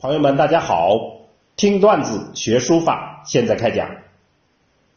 [0.00, 1.18] 朋友们，大家好！
[1.56, 3.96] 听段子学书法，现在开讲。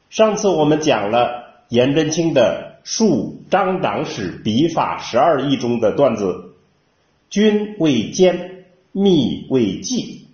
[0.09, 6.53] 上次我们讲了颜真卿的《述张长史笔法十二义》中的段子
[7.29, 8.63] “君为坚，
[8.93, 10.29] 密为纪”。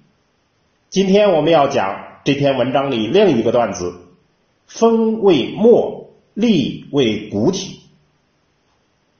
[0.92, 4.02] 今天我们要讲这篇文章里另一个段子
[4.70, 7.80] “风为墨，力为骨体”。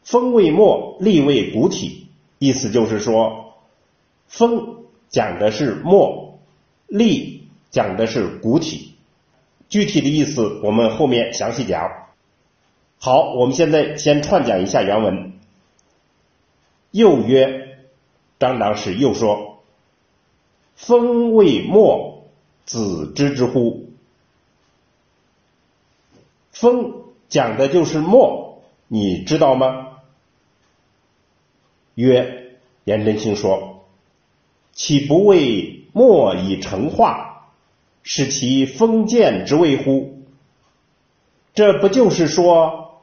[0.06, 2.06] 风为墨，力为骨体，
[2.38, 3.56] 意思就是说，
[4.28, 4.76] 风。
[5.10, 6.40] 讲的是墨，
[6.88, 8.94] 力讲的是骨体，
[9.68, 12.08] 具体的意思我们后面详细讲。
[13.00, 15.34] 好，我们现在先串讲一下原文。
[16.92, 17.78] 又曰，
[18.40, 19.64] 张长史又说
[20.76, 22.24] ：“风为墨，
[22.66, 23.90] 子知之乎？”
[26.52, 30.00] 风讲的就是墨，你知道吗？
[31.96, 33.69] 曰，颜真卿说。
[34.80, 37.52] 岂不为墨以成画，
[38.02, 40.24] 使其封建之谓乎？
[41.54, 43.02] 这不就是说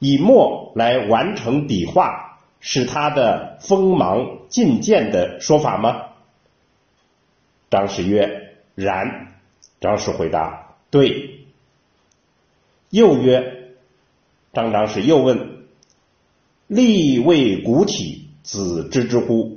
[0.00, 6.06] 以墨来完成笔画，使它的锋芒尽见的说法吗？
[7.70, 9.36] 张氏曰：“然。”
[9.80, 11.46] 张氏回答：“对。”
[12.90, 13.76] 又曰
[14.52, 15.66] ：“张长史又问：
[16.66, 19.53] 立为古体，子知之乎？”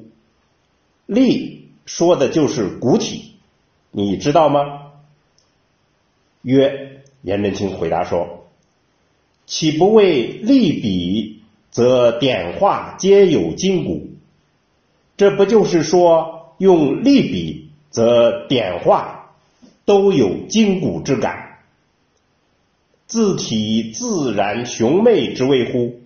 [1.08, 3.38] 力说的就是骨体，
[3.92, 4.92] 你知道吗？
[6.44, 8.50] 曰，颜真卿回答说
[9.48, 11.42] ：“岂不为立笔，
[11.72, 14.10] 则点画皆有筋骨？
[15.16, 19.34] 这不就是说用立笔，则点画
[19.86, 21.60] 都有筋骨之感，
[23.08, 26.02] 字体自然雄媚之谓乎？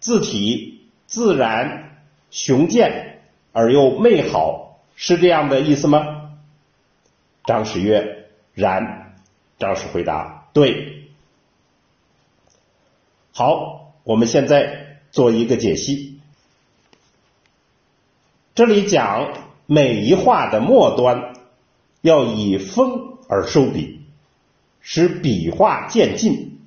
[0.00, 1.98] 字体自然
[2.30, 3.10] 雄健。”
[3.54, 6.32] 而又美好，是这样的意思吗？
[7.46, 9.14] 张氏曰：“然。”
[9.60, 11.04] 张氏回答：“对。”
[13.30, 16.18] 好，我们现在做一个解析。
[18.56, 19.32] 这里讲
[19.66, 21.34] 每一画的末端
[22.00, 24.00] 要以锋而收笔，
[24.80, 26.58] 使笔画渐进，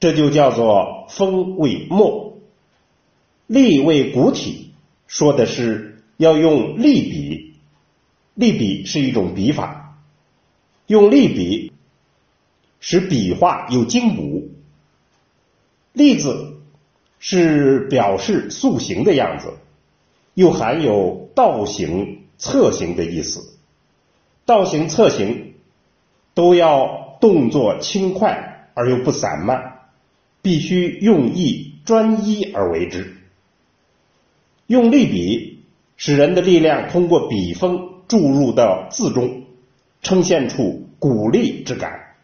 [0.00, 2.36] 这就叫做锋为末，
[3.46, 4.74] 力为骨体，
[5.06, 5.92] 说的是。
[6.16, 7.54] 要用力笔，
[8.34, 9.98] 力笔是一种笔法，
[10.86, 11.72] 用力笔
[12.78, 14.50] 使笔画有筋骨。
[15.92, 16.60] 力字
[17.18, 19.54] 是表示塑形的样子，
[20.34, 23.54] 又含有倒形、侧形的意思。
[24.44, 25.54] 倒形、侧形
[26.34, 29.80] 都要动作轻快而又不散漫，
[30.42, 33.16] 必须用意专一而为之。
[34.66, 35.53] 用力笔。
[35.96, 39.44] 使人的力量通过笔锋注入到字中，
[40.02, 42.16] 呈现出骨力之感，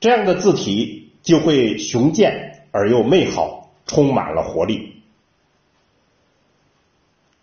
[0.00, 5.02] 这样的字体就会雄健而又美好，充满了活力。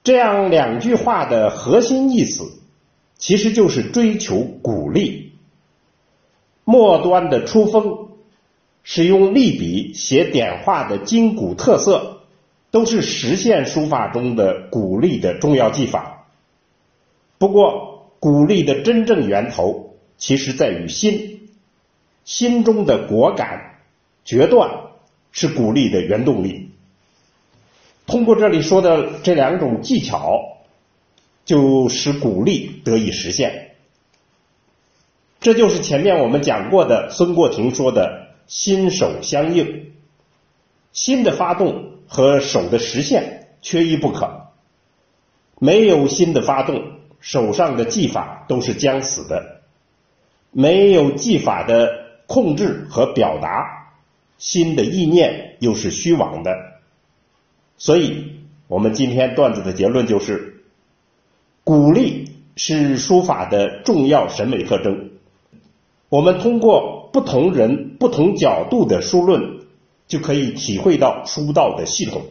[0.03, 2.59] 这样两句话的核心意思，
[3.17, 5.31] 其实就是追求骨力。
[6.65, 8.09] 末端的出锋，
[8.83, 12.12] 使用力笔写点画的筋骨特色。
[12.73, 16.25] 都是实现书法中的鼓励的重要技法。
[17.37, 21.49] 不过，鼓励的真正源头其实在于心，
[22.25, 23.75] 心中的果敢、
[24.25, 24.71] 决断
[25.31, 26.71] 是鼓励的原动力。
[28.07, 30.57] 通过这里说的这两种技巧，
[31.45, 33.75] 就使鼓励得以实现。
[35.41, 39.91] 这就是前面我们讲过的孙过庭说的“心手相应”，
[40.91, 41.92] 心的发动。
[42.13, 44.49] 和手的实现缺一不可，
[45.57, 49.41] 没有心的发动，手上的技法都是将死的；
[50.51, 51.89] 没有技法的
[52.27, 53.95] 控制和表达，
[54.37, 56.55] 心的意念又是虚妄的。
[57.79, 60.61] 所以，我们今天段子的结论就是：
[61.63, 65.09] 鼓励是书法的重要审美特征。
[66.09, 69.62] 我们通过不同人不同角度的书论。
[70.13, 72.21] 就可以体会到书道的系统，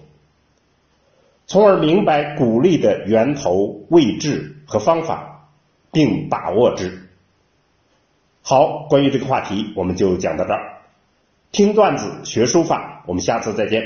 [1.48, 5.48] 从而明白鼓励的源头、位置和方法，
[5.90, 7.08] 并把握之。
[8.40, 10.78] 好，关于这个话题，我们就讲到这儿。
[11.50, 13.82] 听段子学书法，我们下次再见。